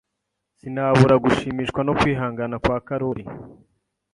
[0.59, 3.25] Sinabura gushimishwa no kwihangana kwa Karoli.